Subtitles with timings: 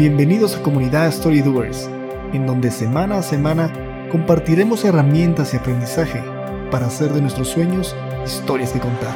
[0.00, 1.90] Bienvenidos a Comunidad Story Doers,
[2.32, 3.70] en donde semana a semana
[4.10, 6.22] compartiremos herramientas y aprendizaje
[6.70, 9.12] para hacer de nuestros sueños historias que contar.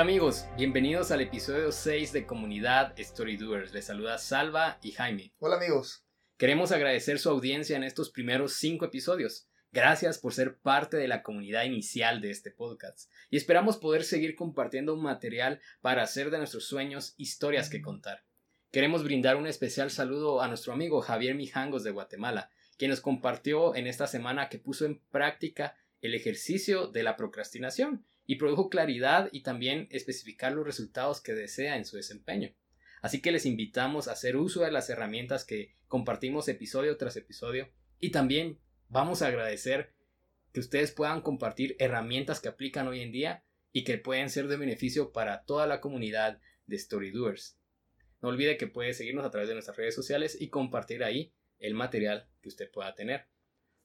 [0.00, 3.74] Hola amigos, bienvenidos al episodio 6 de Comunidad Story Doers.
[3.74, 5.34] Les saluda Salva y Jaime.
[5.40, 6.06] Hola amigos.
[6.38, 9.46] Queremos agradecer su audiencia en estos primeros 5 episodios.
[9.72, 14.36] Gracias por ser parte de la comunidad inicial de este podcast y esperamos poder seguir
[14.36, 18.24] compartiendo material para hacer de nuestros sueños historias que contar.
[18.72, 23.74] Queremos brindar un especial saludo a nuestro amigo Javier Mijangos de Guatemala, quien nos compartió
[23.74, 29.28] en esta semana que puso en práctica el ejercicio de la procrastinación y produjo claridad
[29.32, 32.54] y también especificar los resultados que desea en su desempeño.
[33.02, 37.72] Así que les invitamos a hacer uso de las herramientas que compartimos episodio tras episodio
[37.98, 39.96] y también vamos a agradecer
[40.52, 43.42] que ustedes puedan compartir herramientas que aplican hoy en día
[43.72, 47.58] y que pueden ser de beneficio para toda la comunidad de Storydoers.
[48.22, 51.74] No olvide que puede seguirnos a través de nuestras redes sociales y compartir ahí el
[51.74, 53.26] material que usted pueda tener.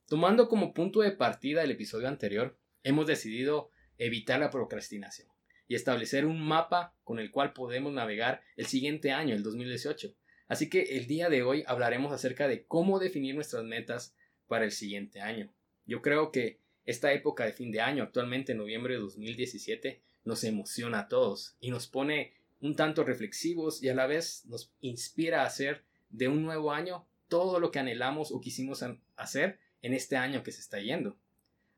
[0.05, 5.27] Tomando como punto de partida el episodio anterior, hemos decidido evitar la procrastinación
[5.67, 10.15] y establecer un mapa con el cual podemos navegar el siguiente año, el 2018.
[10.47, 14.15] Así que el día de hoy hablaremos acerca de cómo definir nuestras metas
[14.47, 15.51] para el siguiente año.
[15.85, 20.43] Yo creo que esta época de fin de año, actualmente en noviembre de 2017, nos
[20.43, 25.41] emociona a todos y nos pone un tanto reflexivos y a la vez nos inspira
[25.41, 28.83] a hacer de un nuevo año todo lo que anhelamos o quisimos
[29.15, 31.17] hacer en este año que se está yendo.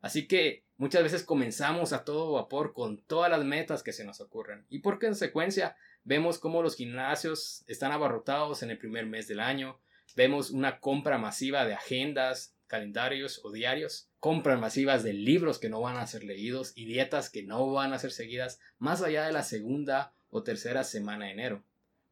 [0.01, 4.21] Así que muchas veces comenzamos a todo vapor con todas las metas que se nos
[4.21, 9.39] ocurren y por consecuencia vemos cómo los gimnasios están abarrotados en el primer mes del
[9.39, 9.79] año,
[10.15, 15.81] vemos una compra masiva de agendas, calendarios o diarios, compras masivas de libros que no
[15.81, 19.33] van a ser leídos y dietas que no van a ser seguidas más allá de
[19.33, 21.63] la segunda o tercera semana de enero.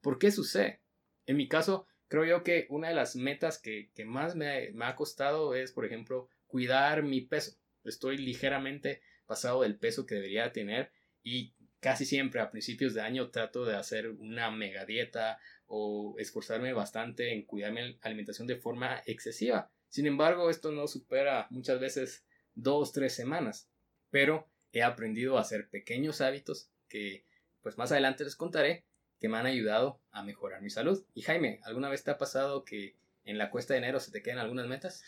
[0.02, 0.80] ¿Por qué sucede?
[1.26, 5.56] En mi caso, creo yo que una de las metas que, más me ha costado
[5.56, 10.91] es, por ejemplo, cuidar mi peso estoy ligeramente pasado del peso que debería tener
[11.23, 16.73] y casi siempre a principios de año trato de hacer una mega dieta o esforzarme
[16.73, 19.72] bastante en cuidar mi alimentación de forma excesiva.
[19.90, 22.25] Sin embargo, esto no supera muchas veces
[22.56, 23.69] dos, tres semanas,
[24.09, 27.25] pero he aprendido a hacer pequeños hábitos que
[27.62, 28.85] pues más adelante les contaré
[29.19, 31.06] que me han ayudado a mejorar mi salud.
[31.13, 34.22] Y Jaime, ¿alguna vez te ha pasado que en la cuesta de enero se te
[34.22, 35.03] quedan algunas metas?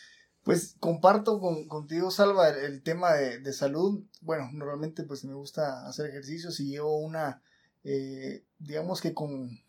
[0.48, 4.02] Pues comparto con, contigo, Salva, el, tema de, salud.
[4.22, 7.42] Bueno, normalmente pues me gusta hacer ejercicios y llevo una,
[7.84, 9.60] eh, digamos que con,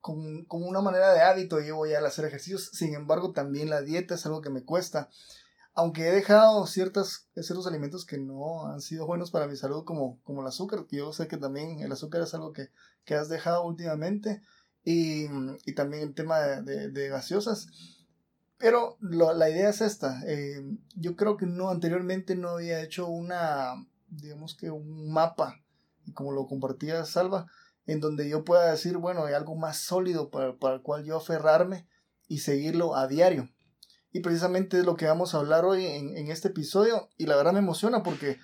[0.00, 2.68] con, una manera de hábito llevo ya al hacer ejercicios.
[2.72, 5.08] Sin embargo, también la dieta es algo que me cuesta.
[5.72, 10.20] Aunque he dejado ciertas, ciertos alimentos que no han sido buenos para mi salud, como,
[10.24, 12.70] como el azúcar, que yo sé que también el azúcar es algo que,
[13.14, 14.42] has dejado últimamente,
[14.82, 15.28] y,
[15.76, 17.68] también el tema de, de gaseosas
[18.64, 20.22] pero la idea es esta.
[20.26, 20.64] Eh,
[20.94, 23.74] yo creo que no, anteriormente no había hecho una,
[24.08, 25.60] digamos que un mapa,
[26.14, 27.44] como lo compartía Salva,
[27.84, 31.86] en donde yo pueda decir, bueno, hay algo más sólido para, el cual yo aferrarme
[32.26, 33.50] y seguirlo a diario.
[34.12, 37.10] Y precisamente es lo que vamos a hablar hoy en, este episodio.
[37.18, 38.38] Y la verdad me emociona porque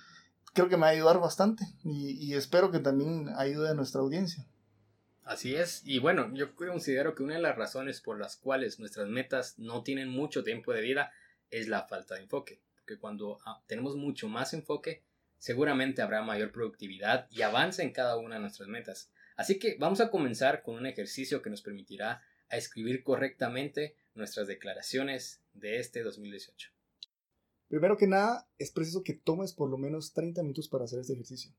[0.53, 1.65] creo que me va a ayudar bastante.
[1.83, 4.45] Y espero que también ayude a nuestra audiencia.
[5.23, 9.07] Así es, y bueno, yo considero que una de las razones por las cuales nuestras
[9.07, 11.11] metas no tienen mucho tiempo de vida
[11.51, 15.03] es la falta de enfoque, porque cuando ah, tenemos mucho más enfoque,
[15.37, 19.11] seguramente habrá mayor productividad y avance en cada una de nuestras metas.
[19.35, 24.47] Así que vamos a comenzar con un ejercicio que nos permitirá a escribir correctamente nuestras
[24.47, 26.71] declaraciones de este 2018.
[27.69, 31.13] Primero que nada, es preciso que tomes por lo menos 30 minutos para hacer este
[31.13, 31.53] ejercicio.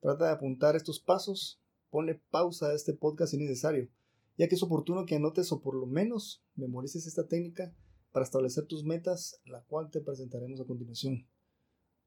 [0.00, 3.88] Trata de apuntar estos pasos ponle pausa a este podcast si necesario,
[4.36, 7.74] ya que es oportuno que anotes o por lo menos memorices esta técnica
[8.12, 11.26] para establecer tus metas, la cual te presentaremos a continuación.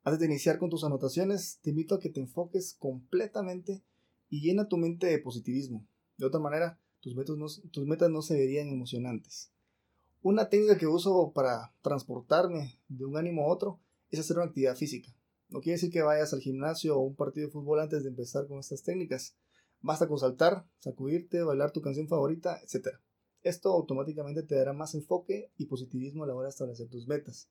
[0.04, 3.84] Antes de iniciar con tus anotaciones, te invito a que te enfoques completamente
[4.30, 5.86] y llena tu mente de positivismo.
[6.18, 9.52] De otra manera, tus metas no, tus metas no se verían emocionantes.
[10.24, 13.80] Una técnica que uso para transportarme de un ánimo a otro
[14.10, 15.14] es hacer una actividad física.
[15.50, 18.48] No quiere decir que vayas al gimnasio o un partido de fútbol antes de empezar
[18.48, 19.36] con estas técnicas.
[19.82, 22.90] Basta con saltar, sacudirte, bailar tu canción favorita, etc.
[23.42, 27.50] Esto automáticamente te dará más enfoque y positivismo a la hora de establecer tus metas.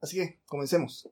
[0.00, 1.08] Así que, comencemos.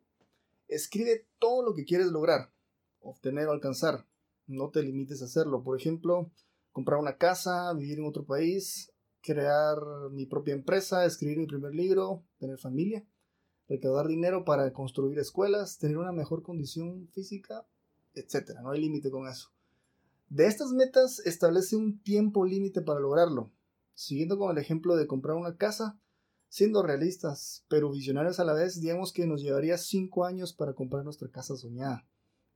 [0.68, 2.52] Escribe todo lo que quieres lograr,
[3.00, 4.06] obtener o alcanzar.
[4.46, 5.62] No te limites a hacerlo.
[5.62, 6.32] Por ejemplo,
[6.72, 9.78] comprar una casa, vivir en otro país, crear
[10.10, 13.06] mi propia empresa, escribir mi primer libro, tener familia,
[13.68, 17.66] recaudar dinero para construir escuelas, tener una mejor condición física,
[18.14, 18.58] etc.
[18.62, 19.55] No hay límite con eso.
[20.28, 23.52] De estas metas, establece un tiempo límite para lograrlo.
[23.94, 25.98] Siguiendo con el ejemplo de comprar una casa,
[26.48, 31.04] siendo realistas, pero visionarios a la vez, digamos que nos llevaría 5 años para comprar
[31.04, 32.06] nuestra casa soñada,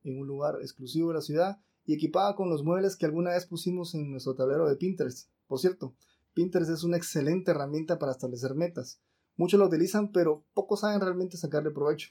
[0.03, 3.45] en un lugar exclusivo de la ciudad y equipada con los muebles que alguna vez
[3.45, 5.29] pusimos en nuestro tablero de Pinterest.
[5.47, 5.95] Por cierto,
[6.33, 8.99] Pinterest es una excelente herramienta para establecer metas.
[9.37, 12.09] Muchos lo utilizan, pero pocos saben realmente sacarle provecho.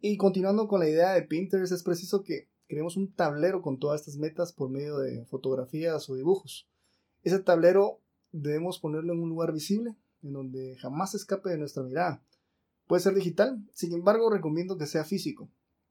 [0.00, 4.00] Y continuando con la idea de Pinterest, es preciso que creemos un tablero con todas
[4.00, 6.68] estas metas por medio de fotografías o dibujos.
[7.22, 8.00] Ese tablero
[8.32, 12.22] debemos ponerlo en un lugar visible, en donde jamás escape de nuestra mirada.
[12.86, 15.48] Puede ser digital, sin embargo recomiendo que sea físico.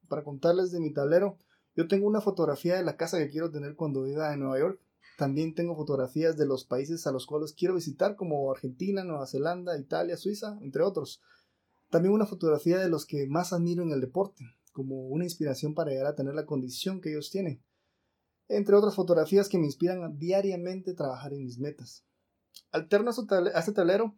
[0.07, 1.37] Para contarles de mi tablero,
[1.75, 4.79] yo tengo una fotografía de la casa que quiero tener cuando viva en Nueva York.
[5.17, 9.77] También tengo fotografías de los países a los cuales quiero visitar, como Argentina, Nueva Zelanda,
[9.77, 11.21] Italia, Suiza, entre otros.
[11.89, 14.43] También una fotografía de los que más admiro en el deporte,
[14.73, 17.63] como una inspiración para llegar a tener la condición que ellos tienen.
[18.49, 22.03] Entre otras fotografías que me inspiran diariamente a trabajar en mis metas.
[22.71, 24.17] Alterno a este tablero,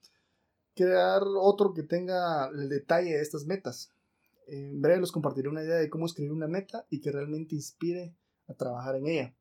[0.73, 3.91] crear otro que tenga el detalle de estas metas.
[4.47, 8.15] En breve les compartiré una idea de cómo escribir una meta y que realmente inspire
[8.47, 9.35] a trabajar en ella.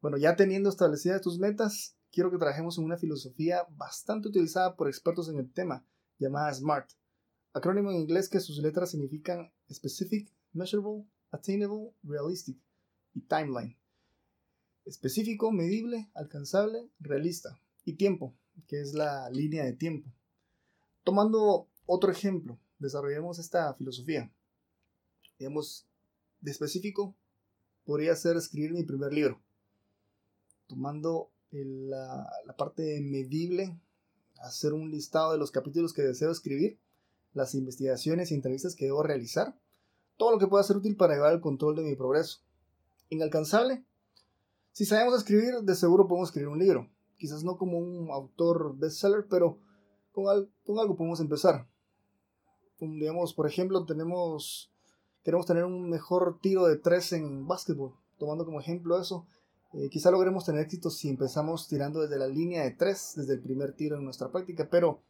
[0.00, 4.88] Bueno, ya teniendo establecidas tus metas, quiero que trabajemos en una filosofía bastante utilizada por
[4.88, 5.86] expertos en el tema,
[6.18, 6.90] llamada SMART,
[7.54, 12.58] acrónimo en inglés que sus letras significan Specific, Measurable, Attainable, Realistic
[13.14, 13.78] y Timeline.
[14.84, 18.34] Específico, medible, alcanzable, realista y tiempo,
[18.66, 20.12] que es la línea de tiempo.
[21.04, 24.30] Tomando otro ejemplo, desarrollemos esta filosofía.
[25.38, 25.86] Digamos,
[26.40, 27.14] de específico,
[27.84, 29.40] podría ser escribir mi primer libro.
[30.66, 33.78] Tomando la, la parte medible,
[34.40, 36.78] hacer un listado de los capítulos que deseo escribir,
[37.34, 39.54] las investigaciones y entrevistas que debo realizar,
[40.16, 42.38] todo lo que pueda ser útil para llevar el control de mi progreso.
[43.10, 43.84] Inalcanzable.
[44.72, 46.88] Si sabemos escribir, de seguro podemos escribir un libro
[47.24, 49.58] quizás no como un autor bestseller, pero
[50.12, 51.66] con, algo podemos empezar.
[52.78, 54.70] digamos, por ejemplo, tenemos,
[55.22, 59.26] queremos tener un mejor tiro de tres en básquetbol, tomando como ejemplo eso.
[59.72, 63.40] Eh, quizá logremos tener éxito si empezamos tirando desde la línea de tres, desde el
[63.40, 65.00] primer tiro en nuestra práctica, pero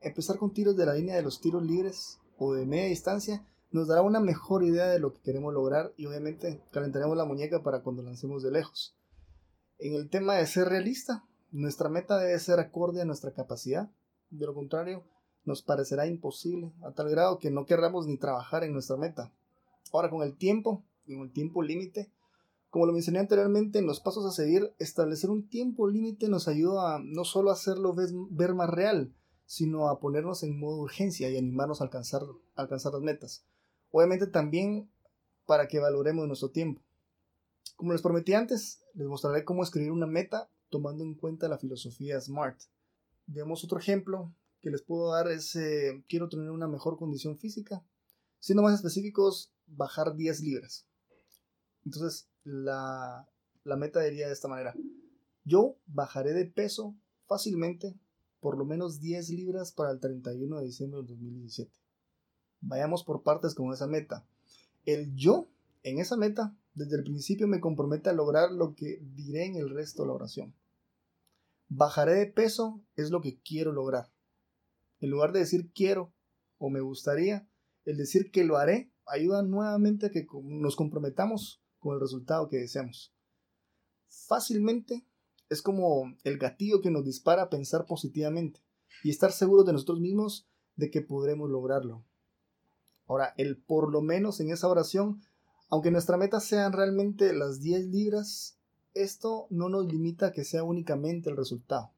[0.00, 3.88] empezar con tiros de la línea de los tiros libres o de media distancia nos
[3.88, 7.82] dará una mejor idea de lo que queremos lograr y obviamente calentaremos la muñeca para
[7.82, 8.96] cuando lancemos de lejos.
[9.78, 13.90] En el tema de ser realista, nuestra meta debe ser acorde a nuestra capacidad,
[14.30, 15.04] de lo contrario,
[15.44, 19.32] nos parecerá imposible, a tal grado que no querramos ni trabajar en nuestra meta.
[19.92, 22.12] Ahora, con el tiempo, con el tiempo límite,
[22.68, 26.96] como lo mencioné anteriormente, en los pasos a seguir, establecer un tiempo límite nos ayuda
[26.96, 29.12] a no solo hacerlo ver más real,
[29.50, 32.22] sino a ponernos en modo urgencia y animarnos a alcanzar,
[32.54, 33.44] alcanzar las metas.
[33.90, 34.88] Obviamente también
[35.44, 36.80] para que valoremos nuestro tiempo.
[37.74, 42.20] Como les prometí antes, les mostraré cómo escribir una meta tomando en cuenta la filosofía
[42.20, 42.60] SMART.
[43.26, 47.84] Veamos otro ejemplo que les puedo dar es, eh, quiero tener una mejor condición física.
[48.38, 50.86] Siendo más específicos, bajar 10 libras.
[51.84, 53.28] Entonces, la,
[53.64, 54.76] la meta diría de esta manera.
[55.42, 56.94] Yo bajaré de peso
[57.26, 57.96] fácilmente
[58.40, 61.70] por lo menos 10 libras para el 31 de diciembre del 2017.
[62.60, 64.26] Vayamos por partes con esa meta.
[64.84, 65.48] El yo
[65.82, 69.70] en esa meta desde el principio me compromete a lograr lo que diré en el
[69.70, 70.54] resto de la oración.
[71.68, 74.10] Bajaré de peso es lo que quiero lograr.
[75.00, 76.12] En lugar de decir quiero
[76.58, 77.48] o me gustaría,
[77.84, 82.58] el decir que lo haré ayuda nuevamente a que nos comprometamos con el resultado que
[82.58, 83.14] deseamos.
[84.08, 85.04] Fácilmente
[85.50, 88.60] es como el gatillo que nos dispara a pensar positivamente
[89.04, 92.02] y estar seguros de nosotros mismos de que podremos lograrlo.
[93.06, 95.20] Ahora, el por lo menos en esa oración
[95.70, 98.58] aunque nuestra meta sean realmente las 10 libras,
[98.92, 101.92] esto no nos limita a que sea únicamente el resultado.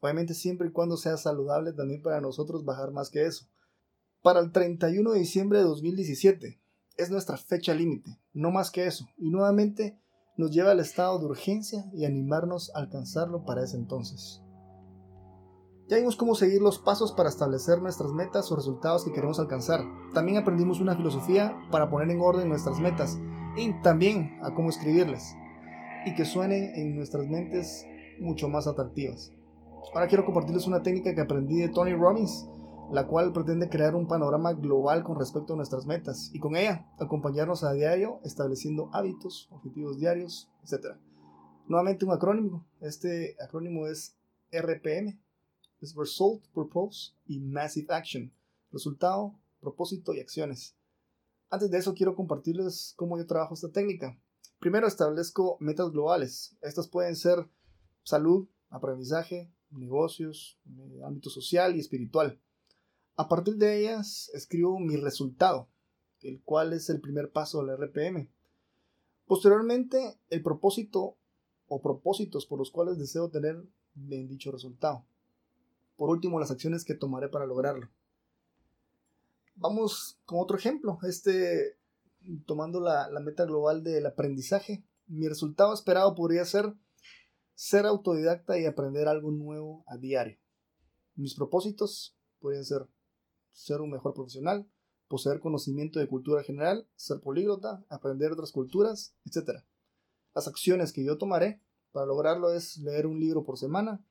[0.00, 3.46] Obviamente siempre y cuando sea saludable también para nosotros bajar más que eso.
[4.22, 6.60] Para el 31 de diciembre de 2017
[6.96, 9.98] es nuestra fecha límite, no más que eso, y nuevamente
[10.36, 14.42] nos lleva al estado de urgencia y animarnos a alcanzarlo para ese entonces.
[15.88, 19.80] Ya vimos cómo seguir los pasos para establecer nuestras metas o resultados que queremos alcanzar.
[20.14, 23.18] También aprendimos una filosofía para poner en orden nuestras metas
[23.56, 25.34] y también a cómo escribirlas
[26.06, 27.84] y que suenen en nuestras mentes
[28.20, 29.32] mucho más atractivas.
[29.92, 32.48] Ahora quiero compartirles una técnica que aprendí de Tony Robbins,
[32.92, 36.86] la cual pretende crear un panorama global con respecto a nuestras metas y con ella
[36.98, 40.96] acompañarnos a diario estableciendo hábitos, objetivos diarios, etc.
[41.68, 42.66] Nuevamente un acrónimo.
[42.80, 44.16] Este acrónimo es
[44.50, 45.20] RPM,
[45.80, 48.32] es Result, Purpose y Massive Action.
[48.72, 50.76] Resultado, propósito y acciones.
[51.48, 54.18] Antes de eso quiero compartirles cómo yo trabajo esta técnica.
[54.58, 56.56] Primero establezco metas globales.
[56.60, 57.48] Estas pueden ser
[58.02, 62.40] salud, aprendizaje, negocios, eh, ámbito social y espiritual.
[63.16, 65.68] A partir de ellas escribo mi resultado,
[66.22, 68.28] el cual es el primer paso del RPM.
[69.26, 71.16] Posteriormente, el propósito
[71.68, 73.62] o propósitos por los cuales deseo tener
[73.94, 75.04] dicho resultado.
[75.96, 77.88] Por último, las acciones que tomaré para lograrlo.
[79.54, 80.98] Vamos con otro ejemplo.
[81.02, 81.76] Este,
[82.46, 86.74] tomando la, la meta global del aprendizaje, mi resultado esperado podría ser
[87.60, 90.38] ser autodidacta y aprender algo nuevo a diario.
[91.14, 92.86] Mis propósitos podrían ser
[93.52, 94.68] ser un mejor profesional,
[95.08, 99.64] poseer conocimiento de cultura general, ser políglota, aprender otras culturas, etc.
[100.34, 101.60] Las acciones que yo tomaré
[101.92, 104.04] para lograrlo es leer un libro por semana,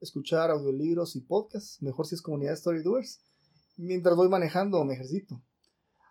[0.00, 3.20] escuchar audiolibros y podcasts, mejor si es comunidad de Storydoers,
[3.76, 5.40] mientras voy manejando o me ejercito.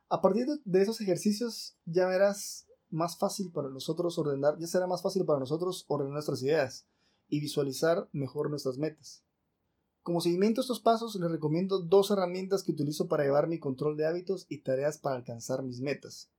[0.08, 5.02] A partir de esos ejercicios ya verás más fácil para nosotros ordenar, ya será más
[5.02, 6.88] fácil para nosotros ordenar nuestras ideas
[7.28, 9.24] y visualizar mejor nuestras metas.
[10.04, 13.98] Como seguimiento a estos pasos, les recomiendo dos herramientas que utilizo para llevar mi control
[13.98, 16.30] de hábitos y tareas para alcanzar mis metas.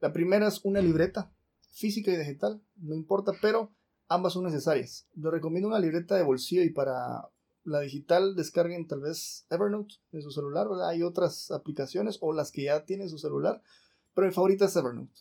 [0.00, 1.32] La primera es una libreta,
[1.72, 3.72] física y digital, no importa, pero
[4.08, 5.06] ambas son necesarias.
[5.14, 7.28] Les recomiendo una libreta de bolsillo y para
[7.64, 12.64] la digital descarguen tal vez Evernote en su celular, Hay otras aplicaciones o las que
[12.64, 13.62] ya tienen su celular,
[14.14, 15.20] pero mi favorita es Evernote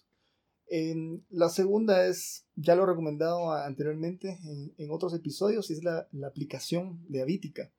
[1.29, 4.39] la segunda es, ya lo he recomendado anteriormente
[4.77, 7.71] en, otros episodios, es la, aplicación de Avítica.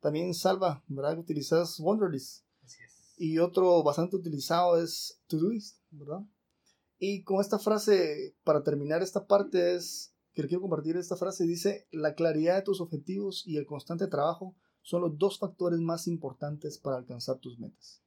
[0.00, 1.18] También salva, ¿verdad?
[1.18, 2.44] Utilizas Wonderlist.
[3.16, 6.22] Y otro bastante utilizado es Todoist, ¿verdad?
[6.98, 11.86] Y con esta frase, para terminar esta parte, es que quiero compartir esta frase, dice,
[11.90, 16.78] la claridad de tus objetivos y el constante trabajo son los dos factores más importantes
[16.78, 18.02] para alcanzar tus metas.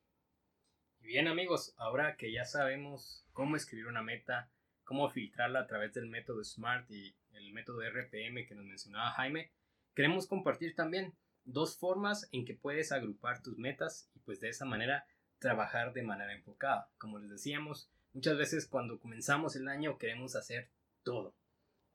[0.99, 4.49] Bien amigos, ahora que ya sabemos cómo escribir una meta,
[4.83, 9.51] cómo filtrarla a través del método SMART y el método RPM que nos mencionaba Jaime,
[9.93, 11.13] queremos compartir también
[11.45, 15.05] dos formas en que puedes agrupar tus metas y pues de esa manera
[15.39, 16.89] trabajar de manera enfocada.
[16.97, 20.69] Como les decíamos, muchas veces cuando comenzamos el año queremos hacer
[21.03, 21.35] todo.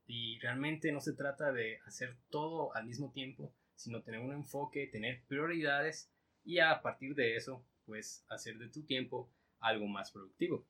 [0.07, 4.87] Y realmente no se trata de hacer todo al mismo tiempo, sino tener un enfoque,
[4.87, 6.11] tener prioridades
[6.45, 10.67] y a partir de eso pues hacer de tu tiempo algo más productivo.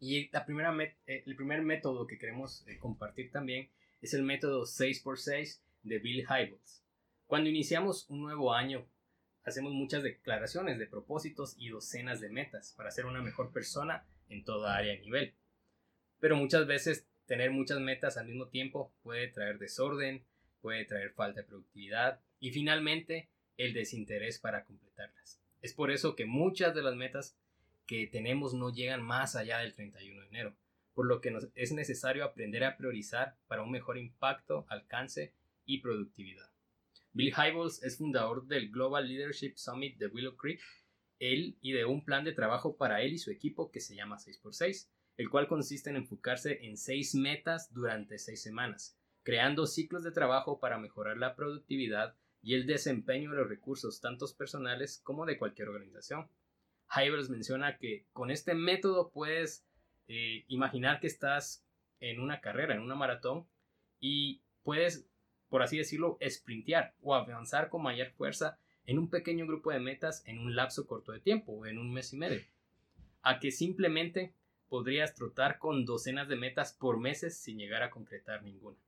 [0.00, 0.74] Y la primera
[1.06, 6.24] eh, el primer método que queremos eh, compartir también es el método 6x6 de Bill
[6.24, 6.84] Hybels.
[7.28, 8.86] Cuando iniciamos un nuevo año,
[9.44, 14.44] hacemos muchas declaraciones de propósitos y docenas de metas para ser una mejor persona en
[14.44, 15.34] toda área y nivel.
[16.20, 20.24] Pero muchas veces tener muchas metas al mismo tiempo puede traer desorden,
[20.62, 25.38] puede traer falta de productividad y finalmente el desinterés para completarlas.
[25.60, 27.36] Es por eso que muchas de las metas
[27.86, 30.56] que tenemos no llegan más allá del 31 de enero,
[30.94, 35.34] por lo que es necesario aprender a priorizar para un mejor impacto, alcance
[35.66, 36.48] y productividad.
[37.18, 40.60] Bill Hybels es fundador del Global Leadership Summit de Willow Creek,
[41.18, 44.18] él y de un plan de trabajo para él y su equipo que se llama
[44.18, 50.12] 6x6, el cual consiste en enfocarse en seis metas durante seis semanas, creando ciclos de
[50.12, 55.38] trabajo para mejorar la productividad y el desempeño de los recursos, tanto personales como de
[55.38, 56.30] cualquier organización.
[56.94, 59.66] Hybels menciona que con este método puedes
[60.06, 61.66] eh, imaginar que estás
[61.98, 63.48] en una carrera, en una maratón,
[63.98, 65.10] y puedes,
[65.48, 70.22] por así decirlo, sprintear o avanzar con mayor fuerza en un pequeño grupo de metas
[70.26, 72.40] en un lapso corto de tiempo o en un mes y medio.
[73.22, 74.34] A que simplemente
[74.68, 78.78] podrías trotar con docenas de metas por meses sin llegar a concretar ninguna.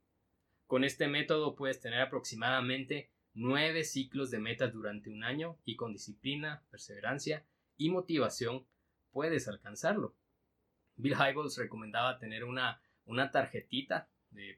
[0.66, 5.92] Con este método puedes tener aproximadamente nueve ciclos de metas durante un año y con
[5.92, 7.44] disciplina, perseverancia
[7.76, 8.66] y motivación
[9.10, 10.14] puedes alcanzarlo.
[10.96, 14.08] Bill Hybels recomendaba tener una, una tarjetita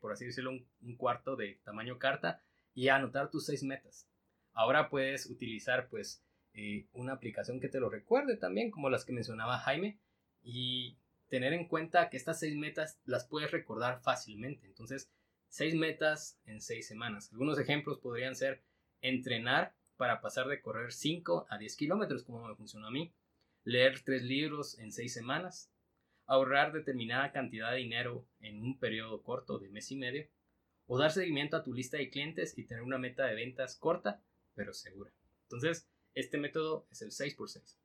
[0.01, 2.43] por así decirlo, un, cuarto de tamaño carta
[2.75, 4.09] y anotar tus seis metas.
[4.53, 6.23] Ahora puedes utilizar pues
[6.55, 9.99] eh, una aplicación que te lo recuerde también, como las que mencionaba Jaime,
[10.43, 10.97] y
[11.29, 14.67] tener en cuenta que estas seis metas las puedes recordar fácilmente.
[14.67, 15.11] Entonces,
[15.49, 17.31] seis metas en seis semanas.
[17.33, 18.63] Algunos ejemplos podrían ser
[19.01, 23.13] entrenar para pasar de correr 5 a 10 kilómetros, como me funcionó a mí,
[23.65, 25.71] leer 3 libros en 6 semanas,
[26.27, 30.27] ahorrar determinada cantidad de dinero en un periodo corto de mes y medio,
[30.87, 34.23] o dar seguimiento a tu lista de clientes y tener una meta de ventas corta,
[34.55, 35.13] pero segura.
[35.45, 37.77] Entonces, este método es el 6x6.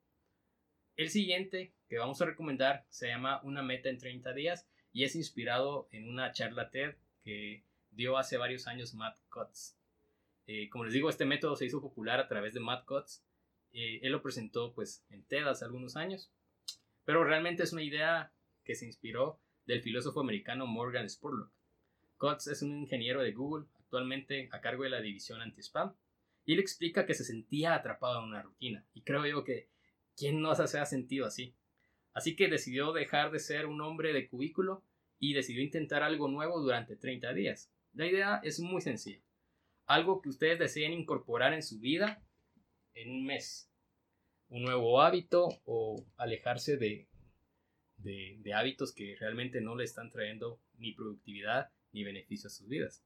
[0.98, 5.16] El siguiente que vamos a recomendar se llama Una meta en 30 días y es
[5.16, 9.78] inspirado en una charla TED que dio hace varios años Matt Cutts.
[10.48, 13.24] Eh, como les digo, este método se hizo popular a través de Matt Cutts.
[13.74, 16.32] Eh, él lo presentó pues en TED hace algunos años,
[17.08, 18.34] pero realmente es una idea
[18.66, 21.54] que se inspiró del filósofo americano Morgan Spurlock.
[22.18, 25.96] Cutts es un ingeniero de Google, actualmente a cargo de la división anti-spam,
[26.44, 29.70] y él explica que se sentía atrapado en una rutina, y creo yo que
[30.18, 31.56] ¿quién no se ha sentido así?
[32.12, 34.84] Así que decidió dejar de ser un hombre de cubículo
[35.18, 37.72] y decidió intentar algo nuevo durante 30 días.
[37.94, 39.24] La idea es muy sencilla.
[39.86, 42.22] Algo que ustedes deseen incorporar en su vida
[42.96, 43.67] en un mes.
[44.50, 47.08] Un nuevo hábito o alejarse de,
[48.56, 53.04] hábitos que realmente no le están trayendo ni productividad ni beneficio a sus vidas.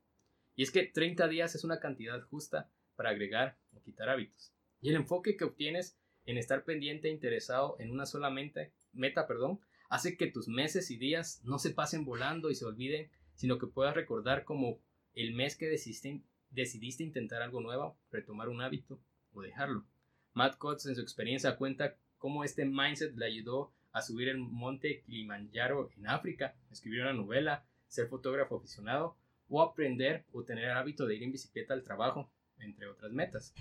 [0.56, 4.54] Y es que 30 días es una cantidad justa para agregar o quitar hábitos.
[4.82, 9.60] Y el enfoque que obtienes en estar pendiente e interesado en una sola meta, perdón,
[9.90, 13.66] hace que tus meses y días no se pasen volando y se olviden, sino que
[13.66, 14.80] puedas recordar como
[15.14, 19.02] el mes que decidiste intentar algo nuevo, retomar un hábito
[19.34, 19.88] o dejarlo.
[20.34, 25.02] Matt Cotts en su experiencia cuenta cómo este mindset le ayudó a subir el monte
[25.02, 29.18] Kilimanjaro en África, escribir una novela, ser fotógrafo aficionado
[29.50, 33.54] o aprender o tener el hábito de ir en bicicleta al trabajo, entre otras metas.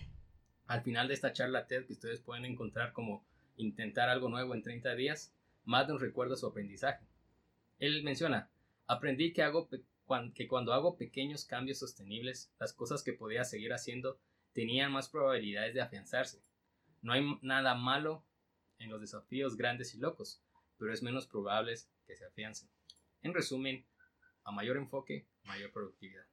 [0.67, 3.25] Al final de esta charla TED que ustedes pueden encontrar como
[3.57, 5.35] intentar algo nuevo en 30 días,
[5.65, 7.05] Matt nos recuerda su aprendizaje.
[7.81, 8.49] Él menciona,
[8.87, 9.69] aprendí que, hago
[10.35, 14.19] que cuando hago pequeños cambios sostenibles, las cosas que podía seguir haciendo
[14.53, 16.41] tenían más probabilidades de afianzarse.
[17.03, 18.25] No hay nada malo
[18.79, 20.43] en los desafíos grandes y locos,
[20.77, 21.75] pero es menos probable
[22.07, 22.69] que se afiancen.
[23.23, 23.87] En resumen,
[24.45, 26.25] a mayor enfoque, mayor productividad.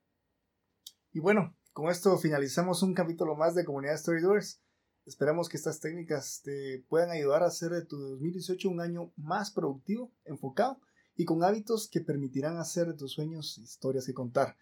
[1.12, 4.62] Y bueno, con esto finalizamos un capítulo más de Comunidad Storydoers.
[5.06, 9.51] Esperamos que estas técnicas te puedan ayudar a hacer de tu 2018 un año más
[9.51, 10.82] productivo, enfocado
[11.15, 14.58] y con hábitos que permitirán hacer de tus sueños historias que contar.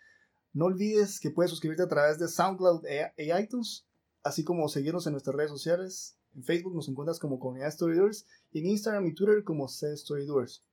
[0.53, 3.85] No olvides que puedes suscribirte a través de SoundCloud e, e iTunes,
[4.25, 6.17] así como seguirnos en nuestras redes sociales.
[6.35, 10.63] En Facebook nos encuentras como Comunidad Storydoers y en Instagram y Twitter como C Storydoers.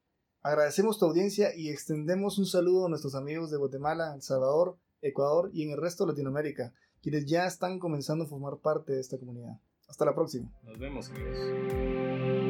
[0.42, 5.50] Agradecemos tu audiencia y extendemos un saludo a nuestros amigos de Guatemala, El Salvador, Ecuador
[5.52, 9.18] y en el resto de Latinoamérica, quienes ya están comenzando a formar parte de esta
[9.18, 9.60] comunidad.
[9.86, 10.50] Hasta la próxima.
[10.64, 12.41] Nos vemos, amigos.